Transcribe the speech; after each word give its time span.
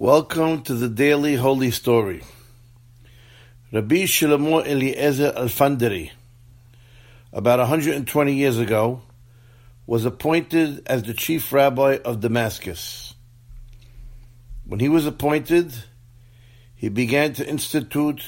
Welcome 0.00 0.62
to 0.62 0.72
the 0.72 0.88
Daily 0.88 1.34
Holy 1.34 1.70
Story. 1.70 2.22
Rabbi 3.70 4.04
Shlomo 4.04 4.66
Eliezer 4.66 5.30
Alfandari, 5.32 6.10
about 7.34 7.58
120 7.58 8.32
years 8.32 8.56
ago, 8.56 9.02
was 9.86 10.06
appointed 10.06 10.84
as 10.86 11.02
the 11.02 11.12
chief 11.12 11.52
rabbi 11.52 11.98
of 12.02 12.20
Damascus. 12.20 13.12
When 14.64 14.80
he 14.80 14.88
was 14.88 15.04
appointed, 15.04 15.70
he 16.74 16.88
began 16.88 17.34
to 17.34 17.46
institute 17.46 18.22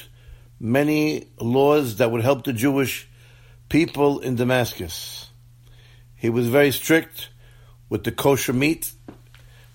many 0.59 1.25
laws 1.39 1.95
that 1.95 2.11
would 2.11 2.21
help 2.21 2.43
the 2.43 2.53
Jewish 2.53 3.09
people 3.69 4.19
in 4.19 4.35
Damascus. 4.35 5.27
He 6.15 6.29
was 6.29 6.47
very 6.47 6.71
strict 6.71 7.29
with 7.89 8.03
the 8.03 8.11
kosher 8.11 8.53
meat 8.53 8.91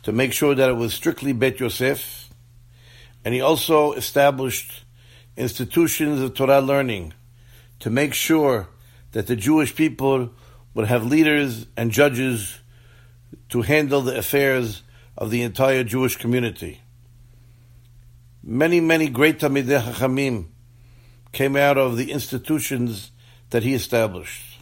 to 0.02 0.12
make 0.12 0.32
sure 0.32 0.54
that 0.54 0.68
it 0.68 0.74
was 0.74 0.94
strictly 0.94 1.32
Bet 1.32 1.60
Yosef, 1.60 2.30
and 3.24 3.34
he 3.34 3.41
also 3.41 3.92
established 3.92 4.84
institutions 5.36 6.20
of 6.20 6.34
Torah 6.34 6.60
learning 6.60 7.14
to 7.80 7.90
make 7.90 8.14
sure 8.14 8.68
that 9.12 9.26
the 9.26 9.37
Jewish 9.37 9.74
people 9.74 10.30
would 10.74 10.87
have 10.87 11.04
leaders 11.04 11.66
and 11.76 11.90
judges 11.90 12.59
to 13.48 13.62
handle 13.62 14.00
the 14.00 14.16
affairs 14.16 14.82
of 15.16 15.30
the 15.30 15.42
entire 15.42 15.84
Jewish 15.84 16.16
community. 16.16 16.80
Many, 18.42 18.80
many 18.80 19.09
great 19.09 19.40
Talmidei 19.40 19.82
Chachamim 19.82 20.46
came 21.32 21.56
out 21.56 21.76
of 21.76 21.96
the 21.96 22.12
institutions 22.12 23.10
that 23.51 23.62
he 23.62 23.74
established. 23.74 24.59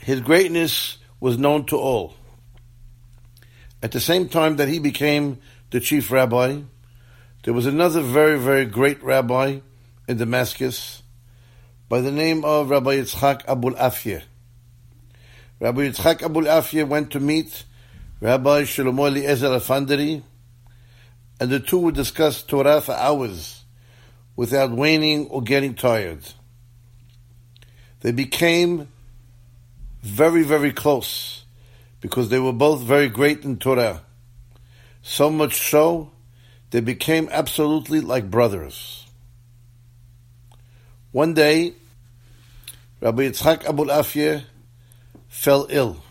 His 0.00 0.20
greatness 0.20 0.98
was 1.20 1.38
known 1.38 1.66
to 1.66 1.76
all. 1.76 2.14
At 3.82 3.92
the 3.92 4.00
same 4.00 4.28
time 4.28 4.56
that 4.56 4.68
he 4.68 4.80
became 4.80 5.38
the 5.70 5.78
chief 5.78 6.10
rabbi, 6.10 6.62
there 7.44 7.54
was 7.54 7.66
another 7.66 8.00
very, 8.00 8.38
very 8.38 8.64
great 8.64 9.02
rabbi 9.02 9.60
in 10.08 10.16
Damascus 10.16 11.02
by 11.88 12.00
the 12.00 12.10
name 12.10 12.44
of 12.44 12.70
Rabbi 12.70 12.96
Yitzchak 12.96 13.46
Abulafia. 13.46 14.22
Rabbi 15.60 15.88
Yitzchak 15.88 16.18
Abulafia 16.18 16.88
went 16.88 17.12
to 17.12 17.20
meet 17.20 17.64
Rabbi 18.20 18.62
Shlomo 18.62 19.06
Eliezer 19.06 19.48
Alfanderi, 19.48 20.22
and 21.38 21.50
the 21.50 21.60
two 21.60 21.78
would 21.78 21.94
discuss 21.94 22.42
Torah 22.42 22.80
for 22.80 22.94
hours 22.94 23.64
without 24.34 24.72
waning 24.72 25.28
or 25.28 25.40
getting 25.40 25.74
tired. 25.74 26.20
They 28.00 28.10
became 28.10 28.88
very, 30.02 30.42
very 30.42 30.72
close 30.72 31.44
because 32.00 32.28
they 32.28 32.38
were 32.38 32.52
both 32.52 32.80
very 32.82 33.08
great 33.08 33.44
in 33.44 33.58
Torah. 33.58 34.02
So 35.02 35.30
much 35.30 35.70
so, 35.70 36.10
they 36.70 36.80
became 36.80 37.28
absolutely 37.30 38.00
like 38.00 38.30
brothers. 38.30 39.06
One 41.12 41.34
day, 41.34 41.72
Rabbi 43.00 43.22
Yitzchak 43.22 43.64
Abulafia 43.64 44.44
fell 45.28 45.66
ill. 45.70 46.02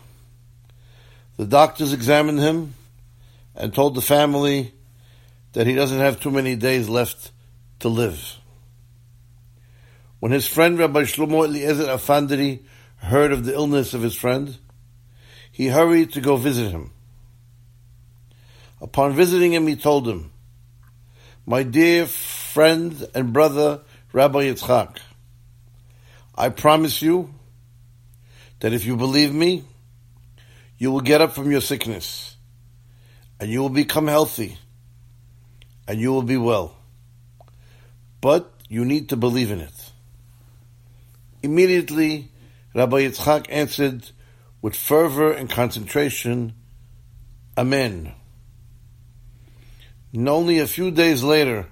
The 1.36 1.46
doctors 1.46 1.92
examined 1.92 2.40
him 2.40 2.74
and 3.54 3.72
told 3.72 3.94
the 3.94 4.00
family 4.00 4.72
that 5.52 5.66
he 5.66 5.74
doesn't 5.74 5.98
have 5.98 6.20
too 6.20 6.30
many 6.30 6.56
days 6.56 6.88
left 6.88 7.30
to 7.80 7.88
live. 7.88 8.36
When 10.20 10.32
his 10.32 10.48
friend 10.48 10.78
Rabbi 10.78 11.02
Shlomo 11.02 11.44
Eliezer 11.44 11.84
Afandari 11.84 12.60
heard 12.96 13.32
of 13.32 13.44
the 13.44 13.54
illness 13.54 13.94
of 13.94 14.02
his 14.02 14.16
friend, 14.16 14.56
he 15.58 15.66
hurried 15.66 16.12
to 16.12 16.20
go 16.20 16.36
visit 16.36 16.70
him. 16.70 16.92
Upon 18.80 19.14
visiting 19.14 19.52
him, 19.52 19.66
he 19.66 19.74
told 19.74 20.06
him, 20.06 20.30
My 21.46 21.64
dear 21.64 22.06
friend 22.06 23.04
and 23.12 23.32
brother, 23.32 23.80
Rabbi 24.12 24.44
Yitzchak, 24.44 24.98
I 26.36 26.50
promise 26.50 27.02
you 27.02 27.34
that 28.60 28.72
if 28.72 28.84
you 28.84 28.96
believe 28.96 29.34
me, 29.34 29.64
you 30.78 30.92
will 30.92 31.00
get 31.00 31.20
up 31.20 31.32
from 31.32 31.50
your 31.50 31.60
sickness 31.60 32.36
and 33.40 33.50
you 33.50 33.58
will 33.58 33.68
become 33.68 34.06
healthy 34.06 34.58
and 35.88 36.00
you 36.00 36.12
will 36.12 36.22
be 36.22 36.36
well. 36.36 36.76
But 38.20 38.48
you 38.68 38.84
need 38.84 39.08
to 39.08 39.16
believe 39.16 39.50
in 39.50 39.58
it. 39.58 39.90
Immediately, 41.42 42.30
Rabbi 42.74 43.08
Yitzchak 43.08 43.46
answered 43.48 44.12
with 44.60 44.74
fervor 44.74 45.32
and 45.32 45.48
concentration, 45.48 46.54
Amen. 47.56 48.12
And 50.12 50.28
only 50.28 50.58
a 50.58 50.66
few 50.66 50.90
days 50.90 51.22
later, 51.22 51.66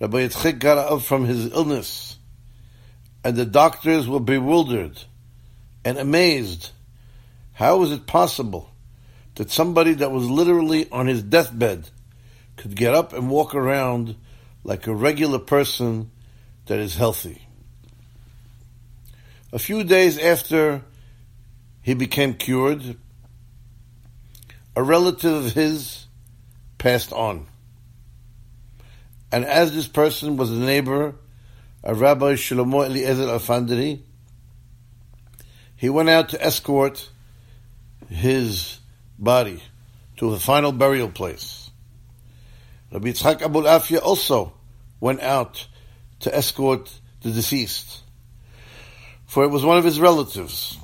Rabbi 0.00 0.28
Yitzchak 0.28 0.58
got 0.58 0.78
up 0.78 1.02
from 1.02 1.24
his 1.24 1.52
illness, 1.52 2.18
and 3.24 3.36
the 3.36 3.44
doctors 3.44 4.08
were 4.08 4.20
bewildered 4.20 4.98
and 5.84 5.98
amazed. 5.98 6.70
How 7.52 7.78
was 7.78 7.92
it 7.92 8.06
possible 8.06 8.70
that 9.34 9.50
somebody 9.50 9.94
that 9.94 10.12
was 10.12 10.28
literally 10.28 10.90
on 10.90 11.06
his 11.06 11.22
deathbed 11.22 11.90
could 12.56 12.76
get 12.76 12.94
up 12.94 13.12
and 13.12 13.28
walk 13.28 13.54
around 13.54 14.16
like 14.64 14.86
a 14.86 14.94
regular 14.94 15.38
person 15.38 16.10
that 16.66 16.78
is 16.78 16.94
healthy? 16.94 17.46
A 19.52 19.58
few 19.58 19.82
days 19.82 20.18
after 20.18 20.82
he 21.82 21.94
became 21.94 22.34
cured, 22.34 22.96
a 24.76 24.82
relative 24.82 25.46
of 25.46 25.52
his 25.52 26.06
passed 26.78 27.12
on. 27.12 27.46
And 29.32 29.44
as 29.44 29.74
this 29.74 29.86
person 29.86 30.36
was 30.36 30.50
a 30.50 30.54
neighbor 30.54 31.14
of 31.84 32.00
Rabbi 32.00 32.34
Shlomo 32.34 32.84
Eliezer 32.86 33.26
Alfandari, 33.26 34.00
he 35.76 35.88
went 35.88 36.08
out 36.08 36.30
to 36.30 36.44
escort 36.44 37.08
his 38.08 38.78
body 39.18 39.62
to 40.16 40.30
the 40.30 40.40
final 40.40 40.72
burial 40.72 41.08
place. 41.08 41.70
Rabbi 42.92 43.08
Yitzchak 43.10 43.38
Abulafia 43.38 44.02
also 44.02 44.52
went 44.98 45.20
out 45.20 45.66
to 46.20 46.34
escort 46.34 46.90
the 47.22 47.30
deceased, 47.30 48.02
for 49.26 49.44
it 49.44 49.48
was 49.48 49.64
one 49.64 49.78
of 49.78 49.84
his 49.84 50.00
relatives. 50.00 50.76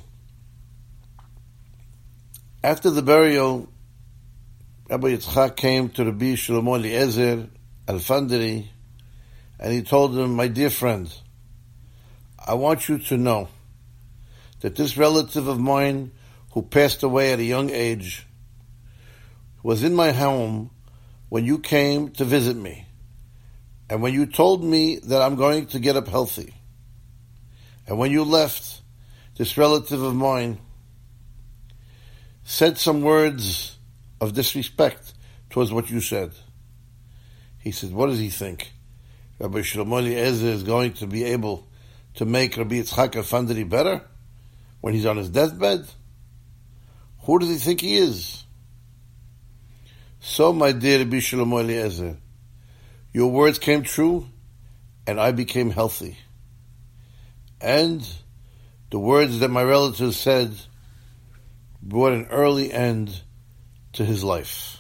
After 2.67 2.91
the 2.91 3.01
burial, 3.01 3.69
Rabbi 4.91 5.15
Yitzchak 5.15 5.55
came 5.55 5.89
to 5.91 6.05
Rabbi 6.05 6.35
Shlomo 6.35 6.77
Eliezer 6.77 7.47
Alfandari, 7.87 8.67
and 9.61 9.73
he 9.73 9.83
told 9.83 10.19
him, 10.19 10.35
"My 10.35 10.49
dear 10.49 10.69
friend, 10.71 11.09
I 12.45 12.55
want 12.55 12.89
you 12.89 12.99
to 12.99 13.17
know 13.17 13.51
that 14.63 14.75
this 14.75 14.97
relative 14.97 15.47
of 15.47 15.61
mine 15.61 16.11
who 16.55 16.63
passed 16.63 17.05
away 17.05 17.33
at 17.33 17.39
a 17.39 17.45
young 17.45 17.71
age 17.71 18.27
was 19.63 19.85
in 19.85 19.95
my 19.95 20.11
home 20.11 20.71
when 21.29 21.45
you 21.45 21.61
came 21.61 22.11
to 22.15 22.25
visit 22.25 22.57
me, 22.57 22.87
and 23.89 24.03
when 24.03 24.13
you 24.13 24.27
told 24.27 24.65
me 24.65 24.97
that 25.05 25.23
I'm 25.23 25.37
going 25.37 25.67
to 25.67 25.79
get 25.79 25.95
up 25.95 26.09
healthy, 26.09 26.53
and 27.87 27.97
when 27.97 28.11
you 28.11 28.25
left, 28.25 28.83
this 29.37 29.57
relative 29.57 30.03
of 30.03 30.17
mine." 30.17 30.59
Said 32.49 32.79
some 32.79 33.03
words 33.03 33.77
of 34.21 34.33
disrespect 34.33 35.15
towards 35.51 35.73
what 35.73 35.91
you 35.91 36.01
said. 36.01 36.31
He 37.59 37.73
said, 37.73 37.93
what 37.93 38.07
does 38.07 38.21
he 38.21 38.29
think? 38.31 38.71
Rabbi 39.41 39.59
Shlomo 39.59 39.99
Eliezer 39.99 40.47
is 40.47 40.63
going 40.63 40.93
to 40.95 41.09
be 41.09 41.25
able 41.25 41.67
to 42.15 42.25
make 42.25 42.57
Rabbi 42.57 42.77
Yitzchak 42.77 43.15
Alfandari 43.15 43.69
better 43.69 44.01
when 44.81 44.95
he's 44.95 45.07
on 45.07 45.17
his 45.17 45.29
deathbed? 45.29 45.89
Who 47.25 47.41
does 47.41 47.49
he 47.49 47.57
think 47.57 47.81
he 47.81 47.97
is? 47.97 48.45
So, 50.21 50.53
my 50.53 50.71
dear 50.71 51.01
Rabbi 51.01 51.17
Shlomo 51.17 51.61
Eliezer, 51.61 52.17
your 53.13 53.33
words 53.33 53.59
came 53.59 53.83
true 53.83 54.29
and 55.05 55.19
I 55.21 55.33
became 55.33 55.71
healthy. 55.71 56.17
And 57.61 58.09
the 58.91 59.01
words 59.01 59.41
that 59.41 59.51
my 59.51 59.65
relatives 59.65 60.17
said 60.17 60.55
brought 61.89 62.13
an 62.13 62.27
early 62.27 62.73
end 62.73 63.23
to 63.93 64.05
his 64.05 64.25
life. 64.25 64.79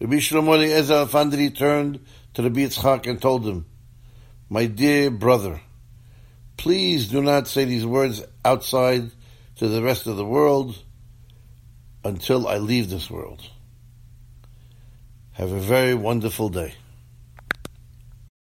Rabbi 0.00 0.16
Shlomo 0.16 0.54
Eliezer 0.54 0.94
Alfandari 1.06 1.54
turned 1.54 2.04
to 2.34 2.42
Rabbi 2.42 2.60
Yitzchak 2.60 3.06
and 3.06 3.20
told 3.20 3.46
him, 3.46 3.66
My 4.48 4.66
dear 4.66 5.10
brother, 5.10 5.60
please 6.56 7.08
do 7.08 7.20
not 7.20 7.48
say 7.48 7.64
these 7.64 7.84
words 7.84 8.22
outside 8.44 9.10
to 9.56 9.68
the 9.68 9.82
rest 9.82 10.06
of 10.06 10.16
the 10.16 10.24
world 10.24 10.78
until 12.04 12.46
I 12.46 12.58
leave 12.58 12.88
this 12.88 13.10
world. 13.10 13.42
Have 15.32 15.52
a 15.52 15.60
very 15.60 15.94
wonderful 15.94 16.48
day. 16.48 16.74